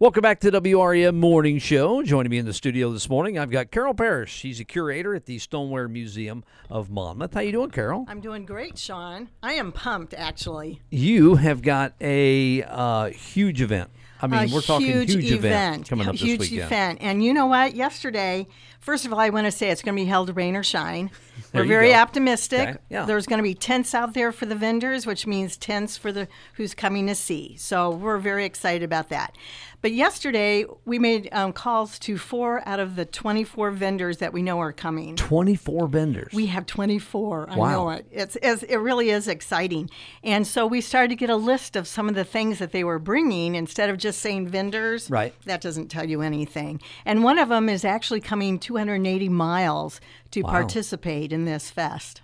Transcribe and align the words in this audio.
Welcome 0.00 0.22
back 0.22 0.38
to 0.40 0.52
WRAM 0.52 1.16
Morning 1.16 1.58
Show. 1.58 2.04
Joining 2.04 2.30
me 2.30 2.38
in 2.38 2.46
the 2.46 2.52
studio 2.52 2.92
this 2.92 3.08
morning, 3.10 3.36
I've 3.36 3.50
got 3.50 3.72
Carol 3.72 3.94
Parrish. 3.94 4.30
She's 4.30 4.60
a 4.60 4.64
curator 4.64 5.12
at 5.12 5.26
the 5.26 5.40
Stoneware 5.40 5.88
Museum 5.88 6.44
of 6.70 6.88
Monmouth. 6.88 7.34
How 7.34 7.40
you 7.40 7.50
doing, 7.50 7.70
Carol? 7.70 8.04
I'm 8.06 8.20
doing 8.20 8.46
great, 8.46 8.78
Sean. 8.78 9.28
I 9.42 9.54
am 9.54 9.72
pumped, 9.72 10.14
actually. 10.14 10.80
You 10.88 11.34
have 11.34 11.62
got 11.62 11.94
a 12.00 12.62
uh, 12.62 13.06
huge 13.06 13.60
event. 13.60 13.90
I 14.22 14.28
mean, 14.28 14.48
a 14.48 14.54
we're 14.54 14.60
talking 14.60 14.86
huge, 14.86 15.14
huge, 15.14 15.32
event 15.32 15.88
coming 15.88 16.06
up 16.06 16.14
huge 16.14 16.38
this 16.38 16.50
weekend. 16.52 16.66
event. 16.68 16.98
And 17.00 17.24
you 17.24 17.34
know 17.34 17.46
what? 17.46 17.74
Yesterday, 17.74 18.46
first 18.80 19.04
of 19.06 19.12
all, 19.12 19.20
I 19.20 19.30
want 19.30 19.46
to 19.46 19.52
say 19.52 19.70
it's 19.70 19.82
going 19.82 19.96
to 19.96 20.02
be 20.02 20.08
held 20.08 20.34
rain 20.36 20.56
or 20.56 20.62
shine. 20.62 21.10
We're 21.54 21.64
very 21.64 21.90
go. 21.90 21.94
optimistic. 21.98 22.68
Okay, 22.68 22.78
yeah. 22.90 23.04
There's 23.04 23.26
going 23.26 23.38
to 23.38 23.42
be 23.44 23.54
tents 23.54 23.94
out 23.94 24.12
there 24.14 24.32
for 24.32 24.44
the 24.46 24.54
vendors, 24.56 25.06
which 25.06 25.26
means 25.26 25.56
tents 25.56 25.96
for 25.96 26.12
the 26.12 26.28
who's 26.54 26.74
coming 26.74 27.06
to 27.06 27.14
see. 27.14 27.56
So 27.56 27.90
we're 27.90 28.18
very 28.18 28.44
excited 28.44 28.82
about 28.82 29.08
that. 29.10 29.34
But 29.80 29.92
yesterday, 29.92 30.64
we 30.84 30.98
made 30.98 31.28
um, 31.30 31.52
calls 31.52 32.00
to 32.00 32.18
four 32.18 32.66
out 32.68 32.80
of 32.80 32.96
the 32.96 33.04
24 33.04 33.70
vendors 33.70 34.18
that 34.18 34.32
we 34.32 34.42
know 34.42 34.58
are 34.58 34.72
coming. 34.72 35.14
24 35.14 35.86
vendors. 35.86 36.32
We 36.34 36.46
have 36.46 36.66
24. 36.66 37.50
I 37.50 37.56
Wow. 37.56 37.70
know 37.70 37.90
it. 37.90 38.06
It's, 38.10 38.36
it's 38.42 38.64
it 38.64 38.76
really 38.78 39.10
is 39.10 39.28
exciting. 39.28 39.88
And 40.24 40.44
so 40.44 40.66
we 40.66 40.80
started 40.80 41.10
to 41.10 41.14
get 41.16 41.30
a 41.30 41.36
list 41.36 41.76
of 41.76 41.86
some 41.86 42.08
of 42.08 42.16
the 42.16 42.24
things 42.24 42.58
that 42.58 42.72
they 42.72 42.82
were 42.82 42.98
bringing 42.98 43.54
instead 43.54 43.88
of 43.88 43.98
just 43.98 44.18
saying 44.18 44.48
vendors. 44.48 45.08
Right. 45.08 45.32
That 45.44 45.60
doesn't 45.60 45.88
tell 45.88 46.08
you 46.10 46.22
anything. 46.22 46.80
And 47.04 47.22
one 47.22 47.38
of 47.38 47.48
them 47.48 47.68
is 47.68 47.84
actually 47.84 48.20
coming 48.20 48.58
280 48.68 49.30
miles 49.30 49.98
to 50.30 50.42
participate 50.42 51.32
in 51.32 51.46
this 51.46 51.70
fest. 51.70 52.20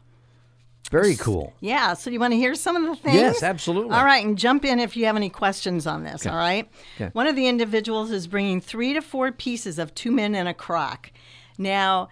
Very 0.90 1.16
cool. 1.16 1.54
Yeah, 1.60 1.94
so 1.94 2.10
you 2.10 2.20
want 2.20 2.32
to 2.32 2.36
hear 2.36 2.54
some 2.54 2.76
of 2.76 2.82
the 2.82 2.94
things? 2.94 3.16
Yes, 3.16 3.42
absolutely. 3.42 3.96
All 3.96 4.04
right, 4.04 4.22
and 4.22 4.36
jump 4.36 4.66
in 4.66 4.78
if 4.78 4.94
you 4.94 5.06
have 5.06 5.16
any 5.16 5.30
questions 5.30 5.86
on 5.86 6.04
this, 6.04 6.26
all 6.26 6.36
right? 6.36 6.70
Okay. 6.96 7.08
One 7.14 7.26
of 7.26 7.34
the 7.34 7.48
individuals 7.48 8.10
is 8.10 8.26
bringing 8.26 8.60
three 8.60 8.92
to 8.92 9.00
four 9.00 9.32
pieces 9.32 9.78
of 9.78 9.94
two 9.94 10.12
men 10.12 10.34
in 10.34 10.46
a 10.46 10.52
crock. 10.52 11.10
Now, 11.56 12.10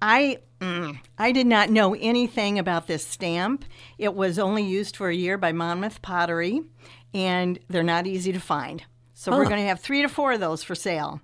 I 0.00 0.38
mm, 0.58 0.98
I 1.18 1.32
did 1.32 1.46
not 1.46 1.68
know 1.68 1.94
anything 1.94 2.58
about 2.58 2.86
this 2.86 3.06
stamp. 3.06 3.66
It 3.98 4.14
was 4.14 4.38
only 4.38 4.62
used 4.62 4.96
for 4.96 5.10
a 5.10 5.14
year 5.14 5.36
by 5.36 5.52
Monmouth 5.52 6.00
Pottery, 6.00 6.62
and 7.12 7.58
they're 7.68 7.82
not 7.82 8.06
easy 8.06 8.32
to 8.32 8.40
find. 8.40 8.82
So 9.12 9.32
we're 9.32 9.44
going 9.44 9.60
to 9.60 9.68
have 9.68 9.80
three 9.80 10.00
to 10.00 10.08
four 10.08 10.32
of 10.32 10.40
those 10.40 10.62
for 10.62 10.74
sale. 10.74 11.20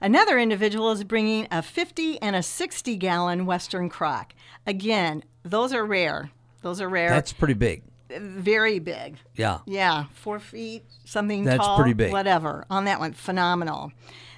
Another 0.00 0.38
individual 0.38 0.90
is 0.92 1.04
bringing 1.04 1.48
a 1.50 1.62
50 1.62 2.20
and 2.22 2.36
a 2.36 2.42
60 2.42 2.96
gallon 2.96 3.46
Western 3.46 3.88
crock. 3.88 4.34
Again, 4.66 5.24
those 5.42 5.72
are 5.72 5.84
rare. 5.84 6.30
Those 6.62 6.80
are 6.80 6.88
rare. 6.88 7.10
That's 7.10 7.32
pretty 7.32 7.54
big. 7.54 7.82
very 8.10 8.78
big. 8.78 9.16
Yeah. 9.36 9.58
Yeah, 9.66 10.04
four 10.14 10.38
feet, 10.38 10.84
something 11.04 11.44
That's 11.44 11.64
tall, 11.64 11.76
pretty 11.76 11.92
big. 11.94 12.12
Whatever 12.12 12.64
on 12.70 12.84
that 12.86 13.00
one, 13.00 13.12
phenomenal. 13.12 13.92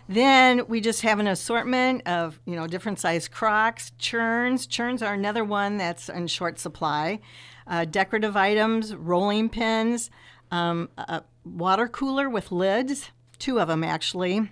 Then 0.09 0.67
we 0.67 0.81
just 0.81 1.03
have 1.03 1.21
an 1.21 1.29
assortment 1.29 2.07
of 2.07 2.41
you 2.45 2.57
know 2.57 2.67
different 2.67 2.99
size 2.99 3.29
crocks, 3.29 3.93
churns. 3.97 4.67
Churns 4.67 5.03
are 5.03 5.15
another 5.15 5.45
one 5.45 5.77
that's 5.77 6.09
in 6.09 6.27
short 6.27 6.59
supply. 6.59 7.21
Uh, 7.65 7.85
decorative 7.85 8.37
items, 8.37 8.93
rolling 8.93 9.49
pins, 9.49 10.11
um, 10.51 10.89
a 10.99 11.23
water 11.45 11.87
cooler 11.87 12.29
with 12.29 12.51
lids, 12.51 13.11
two 13.39 13.61
of 13.61 13.69
them 13.69 13.85
actually. 13.85 14.51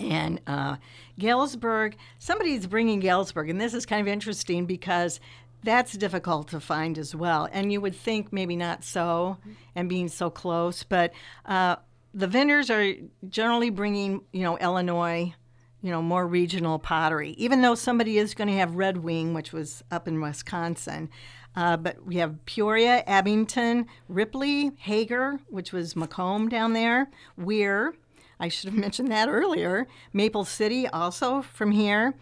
And 0.00 0.40
uh, 0.46 0.76
Galesburg, 1.18 1.96
somebody's 2.18 2.66
bringing 2.66 3.00
Galesburg, 3.00 3.50
and 3.50 3.60
this 3.60 3.74
is 3.74 3.86
kind 3.86 4.00
of 4.00 4.12
interesting 4.12 4.66
because 4.66 5.20
that's 5.64 5.92
difficult 5.94 6.48
to 6.48 6.60
find 6.60 6.98
as 6.98 7.14
well. 7.14 7.48
And 7.50 7.72
you 7.72 7.80
would 7.80 7.96
think 7.96 8.32
maybe 8.32 8.56
not 8.56 8.84
so, 8.84 9.38
and 9.74 9.88
being 9.88 10.08
so 10.08 10.30
close, 10.30 10.84
but 10.84 11.12
uh, 11.46 11.76
the 12.14 12.26
vendors 12.26 12.70
are 12.70 12.94
generally 13.28 13.70
bringing, 13.70 14.22
you 14.32 14.42
know, 14.42 14.56
Illinois, 14.58 15.34
you 15.82 15.90
know, 15.90 16.02
more 16.02 16.26
regional 16.26 16.78
pottery. 16.78 17.30
Even 17.38 17.62
though 17.62 17.74
somebody 17.74 18.18
is 18.18 18.34
going 18.34 18.48
to 18.48 18.54
have 18.54 18.74
Red 18.76 18.98
Wing, 18.98 19.34
which 19.34 19.52
was 19.52 19.82
up 19.90 20.08
in 20.08 20.20
Wisconsin. 20.20 21.10
Uh, 21.56 21.76
but 21.76 22.04
we 22.06 22.16
have 22.16 22.44
Peoria, 22.46 23.02
Abingdon, 23.06 23.86
Ripley, 24.08 24.70
Haeger, 24.78 25.40
which 25.48 25.72
was 25.72 25.96
Macomb 25.96 26.48
down 26.48 26.72
there, 26.72 27.10
Weir, 27.36 27.94
I 28.40 28.48
should 28.48 28.70
have 28.70 28.78
mentioned 28.78 29.10
that 29.10 29.28
earlier. 29.28 29.86
Maple 30.12 30.44
City, 30.44 30.86
also 30.88 31.42
from 31.42 31.72
here. 31.72 32.14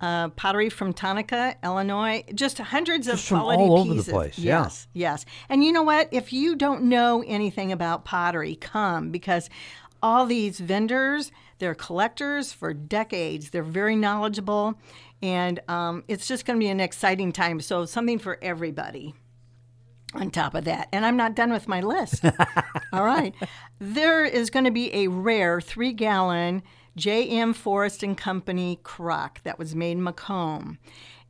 Uh, 0.00 0.28
pottery 0.30 0.68
from 0.68 0.92
Tonica, 0.92 1.54
Illinois. 1.62 2.24
Just 2.34 2.58
hundreds 2.58 3.06
Just 3.06 3.22
of 3.22 3.28
from 3.28 3.38
quality 3.40 3.62
all 3.62 3.78
over 3.78 3.94
the 3.94 4.02
place, 4.02 4.38
yeah. 4.38 4.64
Yes, 4.64 4.88
yes. 4.92 5.24
And 5.48 5.64
you 5.64 5.72
know 5.72 5.84
what? 5.84 6.08
If 6.10 6.32
you 6.32 6.56
don't 6.56 6.82
know 6.82 7.24
anything 7.26 7.72
about 7.72 8.04
pottery, 8.04 8.56
come 8.56 9.10
because 9.10 9.48
all 10.02 10.26
these 10.26 10.58
vendors, 10.60 11.32
they're 11.58 11.74
collectors 11.74 12.52
for 12.52 12.74
decades. 12.74 13.50
They're 13.50 13.62
very 13.62 13.96
knowledgeable, 13.96 14.74
and 15.22 15.60
um, 15.68 16.04
it's 16.08 16.26
just 16.26 16.44
going 16.44 16.58
to 16.58 16.62
be 16.62 16.68
an 16.68 16.80
exciting 16.80 17.32
time. 17.32 17.60
So 17.60 17.86
something 17.86 18.18
for 18.18 18.38
everybody 18.42 19.14
on 20.14 20.30
top 20.30 20.54
of 20.54 20.64
that. 20.64 20.88
And 20.92 21.04
I'm 21.04 21.16
not 21.16 21.34
done 21.34 21.52
with 21.52 21.68
my 21.68 21.80
list. 21.80 22.24
All 22.92 23.04
right. 23.04 23.34
There 23.78 24.24
is 24.24 24.50
going 24.50 24.64
to 24.64 24.70
be 24.70 24.94
a 24.94 25.08
rare 25.08 25.60
three 25.60 25.92
gallon 25.92 26.62
J.M. 26.96 27.52
Forest 27.54 28.02
and 28.02 28.16
Company 28.16 28.78
crock 28.82 29.42
that 29.42 29.58
was 29.58 29.74
made 29.74 29.92
in 29.92 30.02
Macomb. 30.02 30.78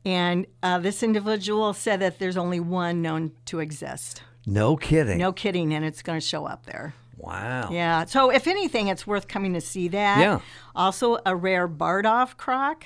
And 0.05 0.45
uh, 0.61 0.77
this 0.79 1.01
individual 1.01 1.73
said 1.73 1.99
that 2.01 2.19
there's 2.19 2.37
only 2.37 2.59
one 2.59 3.01
known 3.01 3.31
to 3.45 3.59
exist. 3.59 4.21
No 4.45 4.77
kidding. 4.77 5.17
No 5.17 5.33
kidding. 5.33 5.73
And 5.73 5.83
it's 5.83 6.03
going 6.03 6.19
to 6.19 6.25
show 6.25 6.45
up 6.45 6.67
there. 6.67 6.93
Wow. 7.17 7.69
Yeah. 7.71 8.05
So 8.05 8.29
if 8.29 8.45
anything, 8.45 8.87
it's 8.87 9.07
worth 9.07 9.27
coming 9.27 9.53
to 9.53 9.61
see 9.61 9.87
that. 9.87 10.19
Yeah. 10.19 10.39
Also, 10.75 11.17
a 11.25 11.35
rare 11.35 11.67
Bardoff 11.67 12.37
crock 12.37 12.85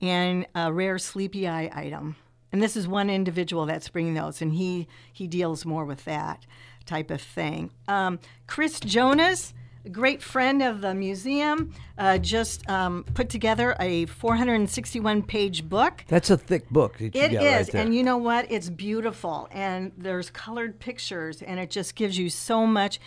and 0.00 0.46
a 0.54 0.72
rare 0.72 0.98
Sleepy 0.98 1.46
Eye 1.46 1.70
item. 1.72 2.16
And 2.52 2.62
this 2.62 2.76
is 2.76 2.86
one 2.88 3.10
individual 3.10 3.66
that's 3.66 3.88
bringing 3.88 4.14
those, 4.14 4.40
and 4.40 4.54
he 4.54 4.86
he 5.12 5.26
deals 5.26 5.64
more 5.64 5.84
with 5.84 6.04
that 6.04 6.46
type 6.84 7.10
of 7.10 7.20
thing. 7.20 7.70
Um, 7.88 8.18
Chris 8.46 8.80
Jonas. 8.80 9.52
A 9.84 9.88
great 9.88 10.20
friend 10.20 10.64
of 10.64 10.80
the 10.80 10.96
museum, 10.96 11.72
uh, 11.96 12.18
just 12.18 12.68
um, 12.68 13.04
put 13.14 13.28
together 13.28 13.76
a 13.78 14.06
461 14.06 15.22
page 15.22 15.68
book. 15.68 16.04
That's 16.08 16.28
a 16.28 16.36
thick 16.36 16.68
book 16.70 16.96
It 17.00 17.14
is, 17.14 17.32
right 17.32 17.74
and 17.74 17.94
you 17.94 18.02
know 18.02 18.16
what? 18.16 18.50
It's 18.50 18.68
beautiful, 18.68 19.46
and 19.52 19.92
there's 19.96 20.28
colored 20.28 20.80
pictures, 20.80 21.40
and 21.40 21.60
it 21.60 21.70
just 21.70 21.94
gives 21.94 22.18
you 22.18 22.30
so 22.30 22.66
much. 22.66 22.98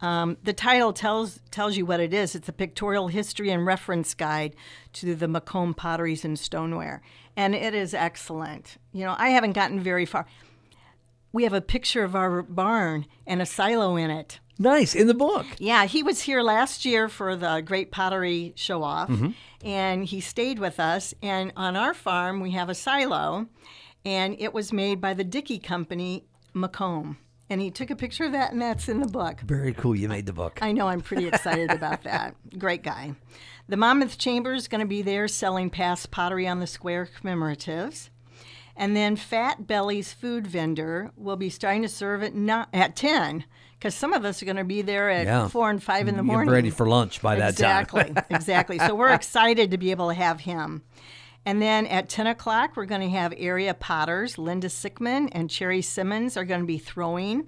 Um, 0.00 0.36
the 0.44 0.52
title 0.52 0.92
tells 0.92 1.40
tells 1.50 1.76
you 1.76 1.84
what 1.84 1.98
it 2.00 2.14
is. 2.14 2.34
It's 2.34 2.48
a 2.48 2.52
pictorial 2.52 3.08
history 3.08 3.50
and 3.50 3.66
reference 3.66 4.14
guide 4.14 4.54
to 4.94 5.14
the 5.14 5.26
Macomb 5.28 5.74
potteries 5.74 6.24
and 6.24 6.38
stoneware, 6.38 7.02
and 7.36 7.54
it 7.54 7.74
is 7.74 7.94
excellent. 7.94 8.76
You 8.92 9.04
know, 9.04 9.16
I 9.18 9.30
haven't 9.30 9.52
gotten 9.54 9.80
very 9.80 10.06
far. 10.06 10.26
We 11.32 11.42
have 11.44 11.52
a 11.52 11.60
picture 11.60 12.04
of 12.04 12.14
our 12.14 12.42
barn 12.42 13.06
and 13.26 13.42
a 13.42 13.46
silo 13.46 13.96
in 13.96 14.10
it. 14.10 14.40
nice 14.58 14.94
in 14.94 15.06
the 15.08 15.14
book. 15.14 15.46
Yeah, 15.58 15.84
he 15.84 16.02
was 16.02 16.22
here 16.22 16.42
last 16.42 16.84
year 16.84 17.08
for 17.08 17.36
the 17.36 17.60
Great 17.60 17.90
Pottery 17.90 18.52
Show 18.56 18.82
Off, 18.82 19.10
and 19.62 20.04
he 20.04 20.20
stayed 20.20 20.58
with 20.58 20.80
us. 20.80 21.12
And 21.22 21.52
on 21.56 21.76
our 21.76 21.92
farm, 21.94 22.40
we 22.40 22.52
have 22.52 22.68
a 22.68 22.74
silo, 22.74 23.46
and 24.04 24.36
it 24.38 24.54
was 24.54 24.72
made 24.72 25.00
by 25.00 25.12
the 25.14 25.24
Dickey 25.24 25.58
Company, 25.58 26.24
Macomb. 26.54 27.18
And 27.50 27.60
he 27.60 27.70
took 27.70 27.90
a 27.90 27.96
picture 27.96 28.24
of 28.24 28.32
that, 28.32 28.52
and 28.52 28.60
that's 28.60 28.88
in 28.88 29.00
the 29.00 29.06
book. 29.06 29.40
Very 29.40 29.72
cool. 29.72 29.96
You 29.96 30.08
made 30.08 30.26
the 30.26 30.32
book. 30.34 30.58
I 30.60 30.72
know 30.72 30.88
I'm 30.88 31.00
pretty 31.00 31.26
excited 31.26 31.70
about 31.70 32.02
that. 32.04 32.34
Great 32.58 32.82
guy. 32.82 33.14
The 33.68 33.76
Monmouth 33.76 34.18
Chamber 34.18 34.52
is 34.54 34.68
going 34.68 34.80
to 34.80 34.86
be 34.86 35.02
there 35.02 35.28
selling 35.28 35.70
past 35.70 36.10
pottery 36.10 36.46
on 36.46 36.60
the 36.60 36.66
square 36.66 37.08
commemoratives. 37.22 38.10
And 38.76 38.94
then 38.94 39.16
Fat 39.16 39.66
Belly's 39.66 40.12
food 40.12 40.46
vendor 40.46 41.10
will 41.16 41.36
be 41.36 41.50
starting 41.50 41.82
to 41.82 41.88
serve 41.88 42.22
at 42.22 42.34
not, 42.34 42.68
at 42.72 42.94
10 42.96 43.44
because 43.78 43.94
some 43.94 44.12
of 44.12 44.24
us 44.24 44.42
are 44.42 44.44
going 44.44 44.56
to 44.56 44.64
be 44.64 44.82
there 44.82 45.08
at 45.10 45.26
Yeah. 45.26 45.48
4 45.48 45.70
and 45.70 45.82
5 45.82 46.08
in 46.08 46.16
the 46.16 46.22
morning. 46.22 46.52
ready 46.52 46.70
for 46.70 46.86
lunch 46.88 47.20
by 47.22 47.36
that 47.36 47.50
exactly, 47.50 48.02
time. 48.02 48.10
Exactly, 48.10 48.36
exactly. 48.36 48.78
So 48.78 48.94
we're 48.94 49.08
excited 49.14 49.70
to 49.70 49.78
be 49.78 49.90
able 49.90 50.08
to 50.08 50.14
have 50.14 50.40
him. 50.40 50.82
And 51.48 51.62
then 51.62 51.86
at 51.86 52.10
10 52.10 52.26
o'clock, 52.26 52.76
we're 52.76 52.84
going 52.84 53.00
to 53.00 53.08
have 53.08 53.32
area 53.34 53.72
potters. 53.72 54.36
Linda 54.36 54.66
Sickman 54.66 55.30
and 55.32 55.48
Cherry 55.48 55.80
Simmons 55.80 56.36
are 56.36 56.44
going 56.44 56.60
to 56.60 56.66
be 56.66 56.76
throwing 56.76 57.46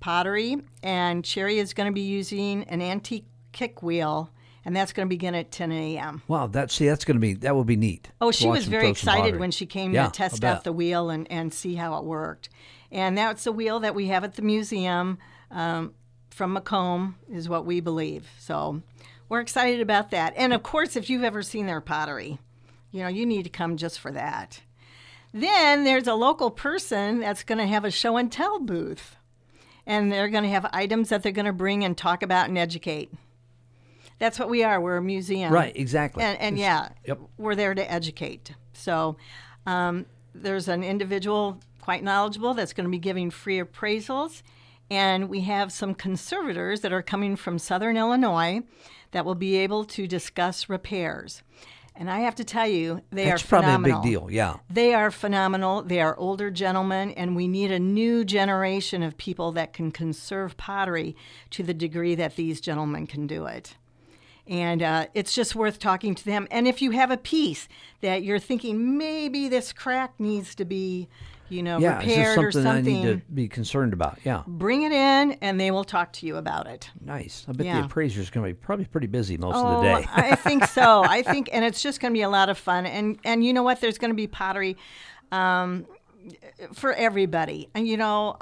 pottery. 0.00 0.58
And 0.82 1.24
Cherry 1.24 1.58
is 1.58 1.72
going 1.72 1.86
to 1.86 1.94
be 1.94 2.02
using 2.02 2.64
an 2.64 2.82
antique 2.82 3.24
kick 3.52 3.82
wheel. 3.82 4.30
And 4.66 4.76
that's 4.76 4.92
going 4.92 5.06
to 5.06 5.08
begin 5.08 5.34
at 5.34 5.50
10 5.50 5.72
a.m. 5.72 6.20
Wow, 6.28 6.48
that 6.48 6.70
see 6.70 6.88
that's 6.88 7.06
going 7.06 7.16
to 7.16 7.22
be 7.22 7.32
that 7.32 7.54
will 7.54 7.64
be 7.64 7.76
neat. 7.76 8.10
Oh, 8.20 8.30
she 8.32 8.48
was 8.48 8.66
very 8.66 8.90
excited 8.90 9.40
when 9.40 9.50
she 9.50 9.64
came 9.64 9.94
Yeah, 9.94 10.08
to 10.08 10.12
test 10.12 10.44
out 10.44 10.64
the 10.64 10.72
wheel 10.74 11.08
and, 11.08 11.26
and 11.32 11.54
see 11.54 11.74
how 11.74 11.96
it 11.96 12.04
worked. 12.04 12.50
And 12.92 13.16
that's 13.16 13.44
the 13.44 13.52
wheel 13.52 13.80
that 13.80 13.94
we 13.94 14.08
have 14.08 14.24
at 14.24 14.34
the 14.34 14.42
museum 14.42 15.16
um, 15.50 15.94
from 16.28 16.52
Macomb, 16.52 17.16
is 17.32 17.48
what 17.48 17.64
we 17.64 17.80
believe. 17.80 18.28
So 18.38 18.82
we're 19.30 19.40
excited 19.40 19.80
about 19.80 20.10
that. 20.10 20.34
And 20.36 20.52
of 20.52 20.62
course, 20.62 20.96
if 20.96 21.08
you've 21.08 21.24
ever 21.24 21.42
seen 21.42 21.64
their 21.64 21.80
pottery, 21.80 22.38
you 22.90 23.02
know, 23.02 23.08
you 23.08 23.26
need 23.26 23.44
to 23.44 23.50
come 23.50 23.76
just 23.76 23.98
for 24.00 24.10
that. 24.12 24.60
Then 25.32 25.84
there's 25.84 26.06
a 26.06 26.14
local 26.14 26.50
person 26.50 27.20
that's 27.20 27.44
going 27.44 27.58
to 27.58 27.66
have 27.66 27.84
a 27.84 27.90
show 27.90 28.16
and 28.16 28.32
tell 28.32 28.60
booth. 28.60 29.16
And 29.86 30.10
they're 30.12 30.28
going 30.28 30.44
to 30.44 30.50
have 30.50 30.68
items 30.72 31.08
that 31.10 31.22
they're 31.22 31.32
going 31.32 31.46
to 31.46 31.52
bring 31.52 31.84
and 31.84 31.96
talk 31.96 32.22
about 32.22 32.48
and 32.48 32.58
educate. 32.58 33.10
That's 34.18 34.38
what 34.38 34.50
we 34.50 34.64
are. 34.64 34.80
We're 34.80 34.96
a 34.96 35.02
museum. 35.02 35.52
Right, 35.52 35.72
exactly. 35.76 36.24
And, 36.24 36.38
and 36.40 36.58
yeah, 36.58 36.88
Yep. 37.06 37.20
we're 37.38 37.54
there 37.54 37.74
to 37.74 37.90
educate. 37.90 38.52
So 38.72 39.16
um, 39.66 40.06
there's 40.34 40.68
an 40.68 40.82
individual 40.82 41.60
quite 41.80 42.02
knowledgeable 42.02 42.52
that's 42.54 42.72
going 42.72 42.84
to 42.84 42.90
be 42.90 42.98
giving 42.98 43.30
free 43.30 43.60
appraisals. 43.60 44.42
And 44.90 45.28
we 45.28 45.42
have 45.42 45.70
some 45.72 45.94
conservators 45.94 46.80
that 46.80 46.92
are 46.92 47.02
coming 47.02 47.36
from 47.36 47.58
Southern 47.58 47.96
Illinois 47.96 48.62
that 49.12 49.24
will 49.24 49.34
be 49.34 49.56
able 49.56 49.84
to 49.84 50.06
discuss 50.06 50.68
repairs. 50.68 51.42
And 52.00 52.08
I 52.08 52.20
have 52.20 52.36
to 52.36 52.44
tell 52.44 52.68
you, 52.68 53.02
they 53.10 53.24
That's 53.24 53.42
are 53.42 53.46
probably 53.48 53.66
phenomenal. 53.72 53.98
a 53.98 54.02
big 54.02 54.10
deal. 54.10 54.30
Yeah. 54.30 54.58
They 54.70 54.94
are 54.94 55.10
phenomenal. 55.10 55.82
They 55.82 56.00
are 56.00 56.16
older 56.16 56.48
gentlemen, 56.48 57.10
and 57.10 57.34
we 57.34 57.48
need 57.48 57.72
a 57.72 57.80
new 57.80 58.24
generation 58.24 59.02
of 59.02 59.18
people 59.18 59.50
that 59.52 59.72
can 59.72 59.90
conserve 59.90 60.56
pottery 60.56 61.16
to 61.50 61.64
the 61.64 61.74
degree 61.74 62.14
that 62.14 62.36
these 62.36 62.60
gentlemen 62.60 63.08
can 63.08 63.26
do 63.26 63.46
it. 63.46 63.74
And 64.46 64.80
uh, 64.80 65.06
it's 65.12 65.34
just 65.34 65.56
worth 65.56 65.80
talking 65.80 66.14
to 66.14 66.24
them. 66.24 66.46
And 66.52 66.68
if 66.68 66.80
you 66.80 66.92
have 66.92 67.10
a 67.10 67.16
piece 67.16 67.68
that 68.00 68.22
you're 68.22 68.38
thinking 68.38 68.96
maybe 68.96 69.48
this 69.48 69.72
crack 69.72 70.14
needs 70.20 70.54
to 70.54 70.64
be, 70.64 71.08
you 71.48 71.62
know, 71.62 71.78
Yeah. 71.78 72.00
Is 72.00 72.08
repaired 72.08 72.38
or 72.38 72.52
something 72.52 72.68
I 72.70 72.80
need 72.80 73.02
to 73.04 73.20
be 73.32 73.48
concerned 73.48 73.92
about? 73.92 74.18
Yeah. 74.24 74.42
bring 74.46 74.82
it 74.82 74.92
in, 74.92 75.32
and 75.40 75.58
they 75.60 75.70
will 75.70 75.84
talk 75.84 76.12
to 76.14 76.26
you 76.26 76.36
about 76.36 76.66
it. 76.66 76.90
Nice. 77.00 77.44
I 77.48 77.52
bet 77.52 77.66
Yeah. 77.66 77.80
the 77.80 77.86
appraiser's 77.86 78.30
going 78.30 78.46
to 78.46 78.52
be 78.54 78.58
probably 78.58 78.84
pretty 78.84 79.06
busy 79.06 79.36
most 79.38 79.56
Oh, 79.56 79.66
of 79.66 79.82
the 79.82 79.88
day. 80.00 80.06
I 80.12 80.34
think 80.34 80.64
so. 80.66 81.02
I 81.08 81.22
think, 81.22 81.48
and 81.52 81.64
it's 81.64 81.82
just 81.82 82.00
going 82.00 82.12
to 82.12 82.16
be 82.16 82.22
a 82.22 82.28
lot 82.28 82.48
of 82.48 82.58
fun. 82.58 82.86
And 82.86 83.18
and 83.24 83.44
you 83.44 83.52
know 83.52 83.62
what? 83.62 83.80
There's 83.80 83.98
going 83.98 84.10
to 84.10 84.16
be 84.16 84.26
pottery 84.26 84.76
um, 85.32 85.86
for 86.74 86.92
everybody. 86.92 87.68
And 87.74 87.86
you 87.86 87.96
know, 87.96 88.36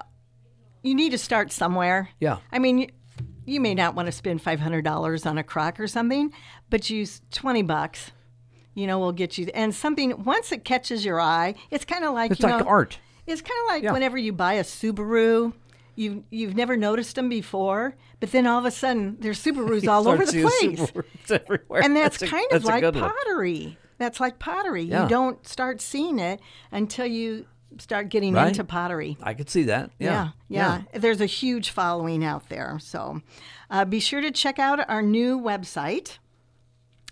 you 0.82 0.94
need 0.94 1.10
to 1.10 1.18
start 1.18 1.52
somewhere. 1.52 2.10
Yeah. 2.20 2.38
I 2.52 2.58
mean, 2.58 2.78
you, 2.78 2.88
you 3.44 3.60
may 3.60 3.74
not 3.74 3.94
want 3.94 4.06
to 4.06 4.12
spend 4.12 4.42
five 4.42 4.60
hundred 4.60 4.82
dollars 4.84 5.26
on 5.26 5.38
a 5.38 5.42
crock 5.44 5.78
or 5.80 5.86
something, 5.86 6.32
but 6.70 6.90
use 6.90 7.20
twenty 7.30 7.62
bucks. 7.62 8.10
You 8.76 8.86
know, 8.86 8.98
will 9.00 9.10
get 9.12 9.36
you. 9.38 9.48
And 9.54 9.74
something 9.74 10.22
once 10.24 10.52
it 10.52 10.64
catches 10.64 11.04
your 11.04 11.18
eye, 11.20 11.54
it's 11.72 11.84
kind 11.84 12.04
of 12.04 12.14
like 12.14 12.30
It's 12.30 12.40
you 12.40 12.48
like 12.48 12.60
know, 12.60 12.68
art. 12.70 12.98
It's 13.26 13.40
kind 13.42 13.58
of 13.64 13.74
like 13.74 13.82
Yeah. 13.82 13.92
whenever 13.92 14.16
you 14.18 14.32
buy 14.32 14.52
a 14.54 14.62
Subaru. 14.62 15.52
You've, 15.98 16.24
you've 16.30 16.54
never 16.54 16.76
noticed 16.76 17.14
them 17.16 17.30
before, 17.30 17.96
but 18.20 18.30
then 18.30 18.46
all 18.46 18.58
of 18.58 18.66
a 18.66 18.70
sudden 18.70 19.16
there's 19.18 19.42
Subarus 19.42 19.88
all 19.92 20.06
over 20.06 20.26
the 20.26 20.42
place 20.42 20.90
Subarus 20.90 21.30
everywhere. 21.30 21.82
and 21.82 21.96
that's, 21.96 22.20
a- 22.20 22.26
kind 22.26 22.44
of 22.52 22.62
that's 22.62 22.64
a 22.64 22.68
like 22.68 22.82
good 22.82 22.96
one. 22.96 23.10
pottery. 23.10 23.78
That's 23.98 24.20
like 24.20 24.38
pottery. 24.38 24.82
Yeah. 24.82 25.04
You 25.04 25.08
don't 25.08 25.46
start 25.48 25.80
seeing 25.80 26.18
it 26.18 26.40
until 26.70 27.06
you 27.06 27.46
start 27.78 28.10
getting 28.10 28.34
Right. 28.34 28.48
into 28.48 28.62
pottery. 28.62 29.16
I 29.22 29.32
could 29.32 29.48
see 29.48 29.62
that. 29.64 29.90
Yeah. 29.98 30.32
Yeah, 30.50 30.82
yeah. 30.92 30.98
There's 31.00 31.22
a 31.22 31.26
huge 31.26 31.70
following 31.70 32.22
out 32.22 32.50
there. 32.50 32.78
So 32.78 33.22
uh, 33.70 33.86
be 33.86 33.98
sure 33.98 34.20
to 34.20 34.30
check 34.30 34.58
out 34.58 34.86
our 34.90 35.00
new 35.00 35.40
website. 35.40 36.18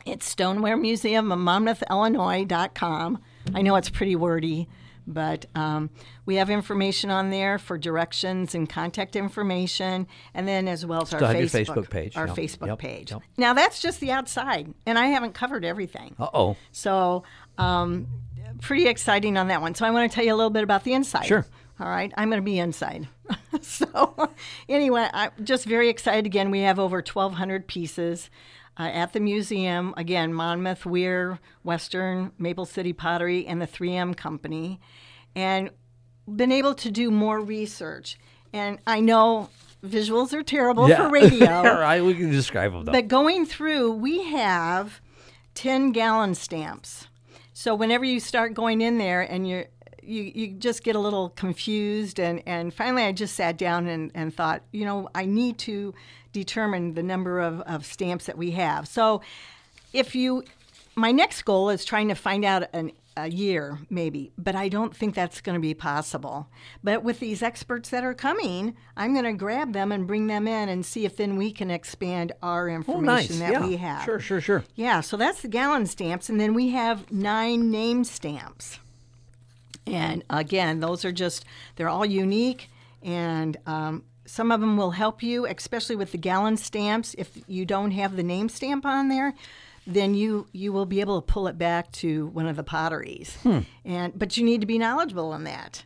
It's 0.04 0.26
Stoneware 0.26 0.76
Museum 0.76 1.32
of 1.32 1.38
Monmouth, 1.38 1.82
Illinois.com. 1.90 3.18
I 3.54 3.62
know 3.62 3.76
it's 3.76 3.88
pretty 3.88 4.16
wordy, 4.16 4.68
but 5.06 5.46
um, 5.54 5.88
we 6.26 6.36
have 6.36 6.50
information 6.50 7.10
on 7.10 7.30
there 7.30 7.58
for 7.58 7.78
directions 7.78 8.54
and 8.54 8.68
contact 8.68 9.16
information, 9.16 10.06
and 10.34 10.46
then 10.46 10.68
as 10.68 10.84
well 10.84 11.02
as 11.02 11.14
our 11.14 11.20
Still 11.20 11.30
Facebook, 11.30 11.66
Facebook 11.66 11.90
page. 11.90 12.16
Our 12.16 12.26
Yep, 12.26 12.36
Facebook 12.36 12.66
yep, 12.66 12.78
page. 12.78 13.10
yep. 13.12 13.22
Now 13.38 13.54
that's 13.54 13.80
just 13.80 14.00
the 14.00 14.12
outside, 14.12 14.72
and 14.84 14.98
I 14.98 15.06
haven't 15.06 15.32
covered 15.32 15.64
everything. 15.64 16.14
Uh 16.18 16.28
oh. 16.34 16.56
So, 16.72 17.24
um, 17.56 18.06
pretty 18.60 18.86
exciting 18.86 19.36
on 19.38 19.48
that 19.48 19.62
one. 19.62 19.74
So, 19.74 19.86
I 19.86 19.90
want 19.90 20.10
to 20.10 20.14
tell 20.14 20.24
you 20.24 20.34
a 20.34 20.36
little 20.36 20.50
bit 20.50 20.64
about 20.64 20.84
the 20.84 20.92
inside. 20.92 21.26
Sure. 21.26 21.46
All 21.80 21.88
right. 21.88 22.12
I'm 22.16 22.28
going 22.30 22.40
to 22.40 22.44
be 22.44 22.58
inside. 22.58 23.08
so, 23.60 24.30
anyway, 24.68 25.08
I'm 25.12 25.32
just 25.42 25.64
very 25.64 25.88
excited. 25.88 26.24
Again, 26.24 26.50
we 26.52 26.60
have 26.60 26.78
over 26.78 26.98
1,200 26.98 27.66
pieces 27.66 28.30
uh, 28.78 28.82
at 28.92 29.12
the 29.12 29.20
museum. 29.20 29.94
Again, 29.96 30.32
Monmouth, 30.34 30.84
Weir, 30.86 31.38
Western, 31.62 32.32
Maple 32.38 32.66
City 32.66 32.92
Pottery, 32.92 33.46
and 33.46 33.60
the 33.60 33.66
3M 33.66 34.16
Company. 34.16 34.80
And 35.36 35.70
been 36.28 36.52
able 36.52 36.74
to 36.74 36.90
do 36.90 37.10
more 37.10 37.40
research. 37.40 38.18
And 38.52 38.78
I 38.86 39.00
know 39.00 39.50
visuals 39.84 40.32
are 40.32 40.42
terrible 40.42 40.88
Yeah. 40.88 40.96
for 41.06 41.10
radio. 41.10 41.50
All 41.50 41.78
right. 41.80 42.02
We 42.04 42.14
can 42.14 42.30
describe 42.30 42.72
them 42.72 42.84
though. 42.84 42.92
But 42.92 43.08
going 43.08 43.44
through, 43.46 43.92
we 43.92 44.22
have 44.32 45.00
10 45.54 45.92
gallon 45.92 46.34
stamps. 46.34 47.08
So 47.52 47.74
whenever 47.74 48.04
you 48.04 48.18
start 48.20 48.54
going 48.54 48.80
in 48.80 48.98
there 48.98 49.20
and 49.22 49.46
you're, 49.48 49.66
you, 50.06 50.22
you 50.34 50.48
just 50.48 50.84
get 50.84 50.96
a 50.96 50.98
little 50.98 51.30
confused. 51.30 52.18
And, 52.18 52.42
and 52.46 52.72
finally, 52.72 53.04
I 53.04 53.12
just 53.12 53.34
sat 53.34 53.56
down 53.56 53.86
and, 53.86 54.10
and 54.14 54.34
thought, 54.34 54.62
you 54.72 54.84
know, 54.84 55.08
I 55.14 55.26
need 55.26 55.58
to 55.58 55.94
determine 56.32 56.94
the 56.94 57.02
number 57.02 57.40
of, 57.40 57.60
of 57.62 57.84
stamps 57.86 58.26
that 58.26 58.38
we 58.38 58.52
have. 58.52 58.88
So 58.88 59.22
if 59.92 60.14
you, 60.14 60.44
my 60.94 61.12
next 61.12 61.42
goal 61.42 61.70
is 61.70 61.84
trying 61.84 62.08
to 62.08 62.14
find 62.14 62.44
out 62.44 62.68
an, 62.72 62.92
a 63.16 63.28
year 63.28 63.78
maybe, 63.90 64.32
but 64.36 64.54
I 64.54 64.68
don't 64.68 64.94
think 64.94 65.14
that's 65.14 65.40
going 65.40 65.54
to 65.54 65.60
be 65.60 65.74
possible. 65.74 66.48
But 66.82 67.04
with 67.04 67.20
these 67.20 67.42
experts 67.42 67.90
that 67.90 68.04
are 68.04 68.14
coming, 68.14 68.74
I'm 68.96 69.12
going 69.12 69.24
to 69.24 69.32
grab 69.32 69.72
them 69.72 69.92
and 69.92 70.06
bring 70.06 70.26
them 70.26 70.48
in 70.48 70.68
and 70.68 70.84
see 70.84 71.04
if 71.04 71.16
then 71.16 71.36
we 71.36 71.52
can 71.52 71.70
expand 71.70 72.32
our 72.42 72.68
oh, 72.68 72.74
information 72.74 73.38
nice. 73.38 73.50
that 73.50 73.52
yeah. 73.52 73.66
we 73.66 73.76
have. 73.76 74.04
Sure, 74.04 74.18
sure, 74.18 74.40
sure. 74.40 74.64
Yeah, 74.74 75.00
so 75.00 75.16
that's 75.16 75.42
the 75.42 75.48
gallon 75.48 75.86
stamps, 75.86 76.28
and 76.28 76.40
then 76.40 76.54
we 76.54 76.70
have 76.70 77.10
nine 77.12 77.70
name 77.70 78.04
stamps. 78.04 78.80
And 79.86 80.24
again, 80.30 80.80
those 80.80 81.04
are 81.04 81.12
just, 81.12 81.44
they're 81.76 81.88
all 81.88 82.06
unique, 82.06 82.70
and 83.02 83.56
um, 83.66 84.04
some 84.24 84.50
of 84.50 84.60
them 84.60 84.76
will 84.76 84.92
help 84.92 85.22
you, 85.22 85.46
especially 85.46 85.96
with 85.96 86.12
the 86.12 86.18
gallon 86.18 86.56
stamps. 86.56 87.14
If 87.18 87.38
you 87.46 87.66
don't 87.66 87.90
have 87.90 88.16
the 88.16 88.22
name 88.22 88.48
stamp 88.48 88.86
on 88.86 89.08
there, 89.08 89.34
then 89.86 90.14
you, 90.14 90.46
you 90.52 90.72
will 90.72 90.86
be 90.86 91.00
able 91.00 91.20
to 91.20 91.32
pull 91.32 91.46
it 91.46 91.58
back 91.58 91.92
to 91.92 92.28
one 92.28 92.46
of 92.46 92.56
the 92.56 92.64
potteries. 92.64 93.36
And 93.84 94.18
But 94.18 94.38
you 94.38 94.44
need 94.44 94.62
to 94.62 94.66
be 94.66 94.78
knowledgeable 94.78 95.32
on 95.32 95.44
that. 95.44 95.84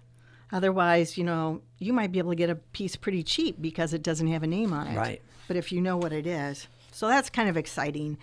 Otherwise, 0.53 1.19
you 1.19 1.25
know, 1.25 1.61
you 1.79 1.93
might 1.93 2.13
be 2.13 2.21
able 2.21 2.31
to 2.31 2.37
get 2.37 2.49
a 2.49 2.55
piece 2.55 2.95
pretty 2.97 3.23
cheap 3.23 3.61
because 3.61 3.93
it 3.93 4.03
doesn't 4.03 4.29
have 4.29 4.45
a 4.45 4.47
name 4.47 4.73
on 4.73 4.87
it. 4.87 4.97
Right. 4.97 5.23
But 5.49 5.57
if 5.57 5.73
you 5.73 5.81
know 5.81 5.97
what 5.97 6.13
it 6.13 6.27
is. 6.27 6.69
So 6.93 7.09
that's 7.09 7.29
kind 7.31 7.49
of 7.49 7.57
exciting. 7.57 8.19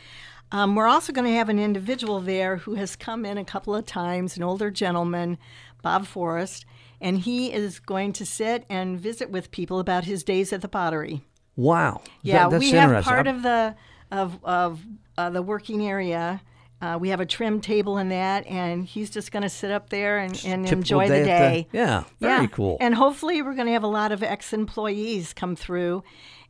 Um, 0.52 0.76
we're 0.76 0.88
also 0.88 1.12
going 1.12 1.28
to 1.28 1.36
have 1.38 1.50
an 1.50 1.60
individual 1.60 2.20
there 2.22 2.58
who 2.58 2.76
has 2.76 2.96
come 2.96 3.26
in 3.26 3.38
a 3.38 3.44
couple 3.46 3.76
of 3.76 3.86
times, 3.86 4.38
an 4.38 4.44
older 4.44 4.72
gentleman, 4.72 5.38
Bob 5.82 6.06
Forrest, 6.06 6.66
and 7.02 7.20
he 7.20 7.52
is 7.52 7.80
going 7.80 8.14
to 8.14 8.26
sit 8.26 8.66
and 8.70 9.00
visit 9.00 9.30
with 9.30 9.52
people 9.52 9.80
about 9.80 10.06
his 10.06 10.24
days 10.24 10.54
at 10.54 10.62
the 10.62 10.68
pottery. 10.68 11.22
Wow. 11.56 12.02
Yeah, 12.22 12.44
That- 12.44 12.52
that's 12.52 12.64
we 12.64 12.72
have 12.72 13.04
part 13.04 13.28
I'm- 13.28 13.36
of 13.38 13.44
the 13.44 13.76
of 14.12 14.40
of 14.44 14.82
uh, 15.18 15.30
the 15.32 15.42
working 15.42 15.86
area. 15.86 16.42
Uh, 16.82 16.98
we 17.00 17.10
have 17.10 17.20
a 17.22 17.26
trim 17.26 17.60
table 17.62 17.98
in 17.98 18.10
that, 18.10 18.46
and 18.46 18.86
he's 18.86 19.10
just 19.10 19.32
going 19.32 19.42
to 19.44 19.50
sit 19.50 19.72
up 19.72 19.90
there 19.90 20.20
and, 20.20 20.40
and 20.46 20.68
enjoy 20.70 21.08
the 21.08 21.22
at 21.22 21.26
day. 21.26 21.68
yeah. 21.72 22.04
Very 22.20 22.48
cool. 22.50 22.78
And 22.82 22.94
hopefully, 22.94 23.42
we're 23.42 23.56
going 23.56 23.66
to 23.68 23.74
have 23.74 23.84
a 23.84 23.88
lot 23.88 24.12
of 24.12 24.22
ex 24.22 24.54
employees 24.54 25.34
come 25.34 25.56
through. 25.56 26.04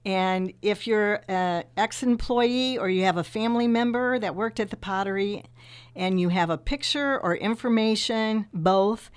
And 0.05 0.53
if 0.61 0.85
you're 0.85 1.21
an 1.27 1.63
ex 1.75 2.03
employee 2.03 2.77
or 2.77 2.89
you 2.89 3.03
have 3.05 3.17
a 3.17 3.23
family 3.23 3.67
member 3.67 4.19
that 4.19 4.35
worked 4.35 4.59
at 4.59 4.69
the 4.69 4.77
pottery 4.77 5.43
and 5.95 6.19
you 6.21 6.29
have 6.29 6.49
a 6.51 6.57
picture 6.59 7.19
or 7.19 7.35
information, 7.35 8.45
both, 8.53 9.09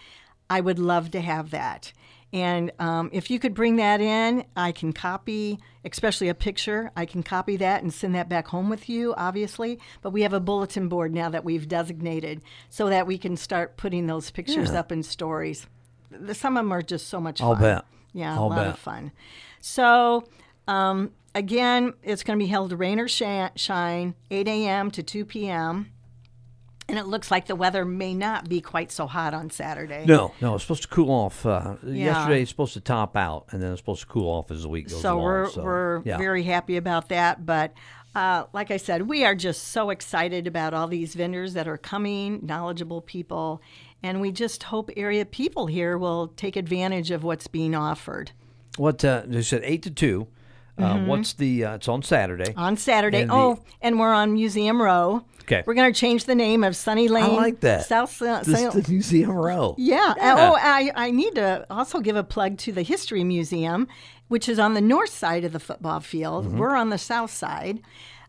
I 0.49 0.61
would 0.63 0.79
love 0.79 1.11
to 1.11 1.21
have 1.21 1.51
that. 1.51 1.93
And 2.33 2.73
um, 2.79 3.09
if 3.13 3.31
you 3.31 3.39
could 3.39 3.55
bring 3.55 3.77
that 3.77 4.01
in, 4.03 4.45
I 4.57 4.73
can 4.73 4.93
copy, 4.93 5.59
especially 5.85 6.29
a 6.29 6.35
picture. 6.35 6.91
I 6.97 7.07
can 7.07 7.23
copy 7.23 7.57
that 7.57 7.83
and 7.83 7.93
send 7.93 8.15
that 8.15 8.29
back 8.29 8.49
home 8.49 8.69
with 8.69 8.89
you, 8.89 9.15
obviously. 9.17 9.79
But 10.03 10.11
we 10.11 10.23
have 10.23 10.35
a 10.35 10.41
bulletin 10.41 10.89
board 10.89 11.15
now 11.15 11.31
that 11.31 11.45
we've 11.45 11.69
designated 11.69 12.43
so 12.69 12.89
that 12.91 13.07
we 13.07 13.17
can 13.19 13.37
start 13.37 13.77
putting 13.79 14.07
those 14.07 14.31
pictures 14.31 14.73
Yeah. 14.73 14.81
up 14.81 14.93
in 14.93 15.03
stories. 15.03 15.67
Some 16.33 16.57
of 16.57 16.65
them 16.65 16.73
are 16.73 16.83
just 16.83 17.09
so 17.09 17.19
much 17.21 17.41
I'll 17.43 17.55
fun. 17.55 17.63
bet. 17.63 17.85
Yeah, 18.15 18.35
I'll 18.35 18.45
a 18.45 18.49
lot 18.49 18.57
bet. 18.57 18.67
of 18.69 18.79
fun. 18.79 19.13
So, 19.61 20.25
um, 20.69 21.11
again, 21.35 21.95
it's 22.03 22.23
going 22.23 22.39
to 22.39 22.43
be 22.45 22.49
held 22.49 22.73
rain 22.73 23.01
or 23.01 23.09
shine, 23.09 24.15
8 24.31 24.49
a.m. 24.49 24.91
to 24.93 25.03
2 25.03 25.25
p.m. 25.25 25.91
And 26.91 26.99
it 26.99 27.07
looks 27.07 27.31
like 27.31 27.47
the 27.47 27.57
weather 27.57 27.85
may 27.85 28.15
not 28.15 28.49
be 28.49 28.61
quite 28.61 28.91
so 28.93 29.07
hot 29.07 29.35
on 29.35 29.51
Saturday. 29.51 30.05
No, 30.07 30.33
no, 30.41 30.55
it's 30.55 30.65
supposed 30.65 30.83
to 30.83 30.89
cool 30.89 31.11
off. 31.11 31.45
Uh, 31.45 31.77
Yeah. 31.83 32.07
Yesterday, 32.07 32.43
it's 32.43 32.51
supposed 32.51 32.75
to 32.75 32.81
top 32.81 33.17
out, 33.17 33.47
and 33.51 33.63
then 33.63 33.73
it's 33.73 33.81
supposed 33.81 34.03
to 34.03 34.07
cool 34.07 34.29
off 34.29 34.51
as 34.51 34.63
the 34.63 34.69
week 34.69 34.89
goes 34.89 35.03
so 35.03 35.15
along. 35.15 35.25
we're 35.25 35.51
so 35.51 35.63
we're 35.63 36.03
yeah. 36.05 36.17
very 36.17 36.45
happy 36.45 36.79
about 36.79 37.11
that. 37.11 37.45
But 37.45 37.75
uh, 38.15 38.45
like 38.55 38.71
I 38.71 38.79
said, 38.79 39.03
we 39.03 39.25
are 39.25 39.35
just 39.35 39.69
so 39.69 39.91
excited 39.91 40.47
about 40.47 40.73
all 40.73 40.89
these 40.89 41.15
vendors 41.15 41.53
that 41.53 41.69
are 41.69 41.77
coming, 41.77 42.41
knowledgeable 42.43 43.03
people, 43.03 43.61
and 44.03 44.23
we 44.23 44.33
just 44.33 44.63
hope 44.63 44.91
area 44.97 45.27
people 45.27 45.67
here 45.67 45.99
will 45.99 46.29
take 46.29 46.57
advantage 46.57 47.11
of 47.11 47.23
what's 47.23 47.49
being 47.49 47.75
offered 47.75 48.33
What 48.79 49.05
uh, 49.05 49.25
they 49.27 49.43
said, 49.43 49.61
eight 49.65 49.83
to 49.83 49.91
2 50.79 50.85
Uh, 50.85 51.05
what's 51.07 51.33
the? 51.35 51.65
Uh, 51.65 51.75
it's 51.75 51.89
on 51.89 52.03
Saturday. 52.03 52.55
on 52.57 52.77
Saturday. 52.77 53.23
And 53.23 53.31
the- 53.31 53.35
oh, 53.35 53.63
and 53.81 53.99
we're 53.99 54.13
on 54.13 54.33
Museum 54.35 54.81
Row. 54.81 55.25
Okay. 55.43 55.63
We're 55.67 55.75
going 55.75 55.91
to 55.93 55.99
change 55.99 56.25
the 56.25 56.35
name 56.35 56.63
of 56.63 56.77
Sunny 56.77 57.09
Lane. 57.09 57.25
I 57.25 57.29
like 57.29 57.61
that. 57.61 57.87
South. 57.87 58.21
Uh, 58.21 58.43
This 58.45 58.75
the 58.75 58.85
Museum 58.93 59.31
Row. 59.31 59.75
Yeah. 59.79 60.13
Yeah. 60.17 60.51
Oh, 60.51 60.57
I, 60.61 60.93
I 60.95 61.11
need 61.11 61.37
to 61.37 61.65
also 61.71 62.01
give 62.01 62.17
a 62.17 62.23
plug 62.23 62.59
to 62.59 62.73
the 62.73 62.83
History 62.83 63.25
Museum, 63.25 63.89
which 64.29 64.47
is 64.47 64.59
on 64.59 64.75
the 64.75 64.83
north 64.83 65.09
side 65.09 65.45
of 65.45 65.53
the 65.53 65.59
football 65.61 66.01
field. 66.01 66.45
Mm-hmm. 66.45 66.59
We're 66.59 66.77
on 66.77 66.91
the 66.91 66.99
south 66.99 67.31
side. 67.31 67.81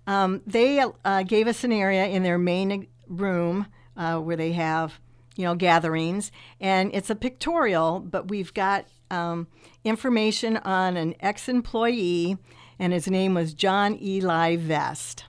Um, 0.08 0.42
they 0.48 0.82
uh, 1.04 1.24
gave 1.24 1.48
us 1.48 1.66
an 1.66 1.74
area 1.74 2.06
in 2.06 2.24
their 2.24 2.38
main 2.38 2.88
room 3.08 3.68
uh, 3.98 4.18
where 4.20 4.38
they 4.38 4.54
have, 4.54 4.98
you 5.40 5.46
know, 5.46 5.56
gatherings, 5.56 6.34
and 6.60 6.92
it's 6.94 7.10
a 7.10 7.16
pictorial, 7.16 8.02
but 8.02 8.28
we've 8.28 8.54
got 8.54 8.86
um, 9.10 9.48
information 9.86 10.58
on 10.58 10.98
an 10.98 11.16
ex-employee, 11.22 12.38
and 12.78 12.92
his 12.92 13.08
name 13.08 13.36
was 13.36 13.54
John 13.54 13.98
Eli 14.02 14.58
Vest, 14.58 15.24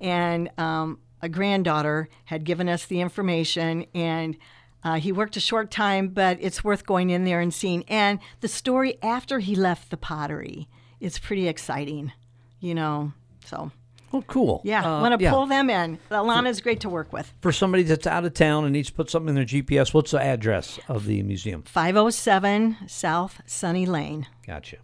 and 0.00 0.50
um, 0.58 0.98
a 1.20 1.28
granddaughter 1.28 2.08
had 2.24 2.42
given 2.42 2.68
us 2.68 2.86
the 2.86 3.00
information, 3.00 3.86
and 3.94 4.36
uh, 4.82 4.94
he 4.94 5.12
worked 5.12 5.36
a 5.36 5.40
short 5.40 5.70
time, 5.70 6.08
but 6.08 6.38
it's 6.40 6.64
worth 6.64 6.84
going 6.84 7.10
in 7.10 7.22
there 7.22 7.40
and 7.40 7.54
seeing. 7.54 7.84
And 7.86 8.18
the 8.40 8.48
story 8.48 8.98
after 9.00 9.38
he 9.38 9.54
left 9.54 9.90
the 9.90 9.96
pottery 9.96 10.68
is 10.98 11.20
pretty 11.20 11.46
exciting, 11.46 12.10
you 12.58 12.74
know. 12.74 13.12
So 13.44 13.70
Oh, 14.12 14.22
cool. 14.26 14.60
yeah, 14.64 14.80
Uh, 14.84 15.00
want 15.00 15.18
to 15.18 15.22
yeah. 15.24 15.30
pull 15.30 15.46
them 15.46 15.70
in. 15.70 15.98
Alana 16.10 16.48
is 16.48 16.60
great 16.60 16.80
to 16.80 16.88
work 16.88 17.12
with. 17.12 17.32
For 17.40 17.52
somebody 17.52 17.82
that's 17.82 18.06
out 18.06 18.24
of 18.24 18.34
town 18.34 18.64
and 18.64 18.72
needs 18.72 18.88
to 18.88 18.94
put 18.94 19.08
something 19.10 19.30
in 19.30 19.34
their 19.34 19.44
GPS, 19.44 19.94
what's 19.94 20.10
the 20.10 20.20
address 20.22 20.78
of 20.88 21.06
the 21.06 21.22
museum? 21.22 21.62
507 21.62 22.76
South 22.86 23.40
Sunny 23.46 23.86
Lane. 23.86 24.26
Gotcha. 24.46 24.76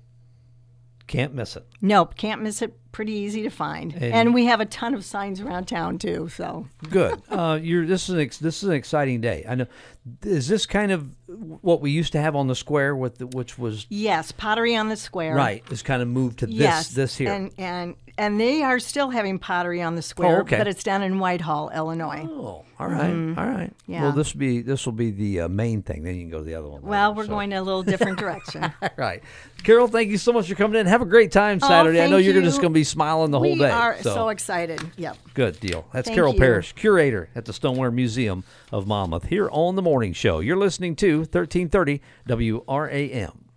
Can't 1.06 1.32
miss 1.34 1.56
it. 1.56 1.64
Nope, 1.80 2.16
can't 2.16 2.42
miss 2.42 2.60
it. 2.60 2.74
Pretty 2.92 3.12
easy 3.12 3.42
to 3.42 3.48
find, 3.50 3.94
And- 3.94 4.02
and, 4.04 4.34
we 4.34 4.44
have 4.46 4.60
a 4.60 4.66
ton 4.66 4.92
of 4.92 5.04
signs 5.04 5.40
around 5.40 5.66
town 5.66 5.98
too. 5.98 6.28
So 6.28 6.66
Good. 6.90 7.22
Uh, 7.30 7.58
you're. 7.62 7.86
This 7.86 8.08
is 8.08 8.14
an 8.14 8.20
ex- 8.20 8.38
this 8.38 8.62
is 8.62 8.68
an 8.68 8.74
exciting 8.74 9.20
day. 9.20 9.44
I 9.48 9.54
know. 9.54 9.66
Is 10.22 10.48
this 10.48 10.66
kind 10.66 10.90
of 10.92 11.14
what 11.38 11.80
we 11.80 11.90
used 11.90 12.12
to 12.12 12.20
have 12.20 12.34
on 12.36 12.46
the 12.48 12.54
square 12.54 12.94
with 12.96 13.18
the, 13.18 13.26
which 13.26 13.58
was 13.58 13.86
yes, 13.88 14.32
pottery 14.32 14.76
on 14.76 14.88
the 14.88 14.96
square. 14.96 15.34
right? 15.34 15.62
Is 15.70 15.82
kind 15.82 16.02
of 16.02 16.08
moved 16.08 16.40
to 16.40 16.46
this 16.46 16.54
Yes, 16.56 16.88
this 16.90 17.16
here. 17.16 17.32
and 17.32 17.50
and 17.58 17.94
and 18.16 18.40
they 18.40 18.62
are 18.64 18.80
still 18.80 19.10
having 19.10 19.38
pottery 19.38 19.80
on 19.80 19.94
the 19.94 20.02
square, 20.02 20.38
Oh, 20.38 20.40
okay. 20.40 20.58
but 20.58 20.66
it's 20.66 20.82
down 20.82 21.02
in 21.02 21.20
Whitehall, 21.20 21.70
Illinois. 21.70 22.26
oh, 22.28 22.64
all 22.80 22.86
right, 22.88 23.10
all 23.10 23.46
right. 23.46 23.72
Yeah. 23.86 24.02
Well, 24.02 24.12
this 24.12 24.34
will 24.34 24.40
be 24.40 24.60
this 24.62 24.84
will 24.86 24.92
be 24.92 25.10
the 25.10 25.42
uh, 25.42 25.48
main 25.48 25.82
thing. 25.82 26.02
Then 26.02 26.16
you 26.16 26.22
can 26.22 26.30
go 26.30 26.38
to 26.38 26.44
the 26.44 26.54
other 26.54 26.68
one. 26.68 26.82
Well, 26.82 27.10
later, 27.10 27.16
we're 27.18 27.24
so. 27.24 27.30
going 27.30 27.52
a 27.52 27.62
little 27.62 27.82
different 27.82 28.18
direction. 28.18 28.72
right 28.96 29.22
Carol. 29.64 29.88
Thank 29.88 30.10
you 30.10 30.18
so 30.18 30.32
much 30.32 30.48
for 30.48 30.54
coming 30.54 30.80
in. 30.80 30.86
Have 30.86 31.02
a 31.02 31.06
great 31.06 31.32
time 31.32 31.58
Oh, 31.62 31.68
Saturday. 31.68 32.00
I 32.00 32.06
know 32.06 32.16
you're 32.16 32.40
just 32.42 32.60
going 32.60 32.72
to 32.72 32.78
be 32.78 32.84
smiling 32.84 33.30
the 33.30 33.38
whole 33.38 33.52
we 33.52 33.58
day. 33.58 33.70
are 33.70 34.00
so 34.02 34.28
excited. 34.28 34.80
Yep. 34.96 35.16
Good 35.34 35.60
deal. 35.60 35.86
That's 35.92 36.06
Thank 36.06 36.16
Carol 36.16 36.32
you. 36.34 36.38
Parrish, 36.38 36.72
curator 36.74 37.28
at 37.34 37.44
the 37.44 37.52
Stoneware 37.52 37.90
Museum 37.90 38.44
of 38.72 38.86
Monmouth, 38.86 39.24
here 39.24 39.48
on 39.50 39.76
the 39.76 39.82
morning 39.82 40.12
show. 40.12 40.40
You're 40.40 40.56
listening 40.56 40.96
to 40.96 41.24
1330 41.32 42.00
WRAM. 42.26 43.47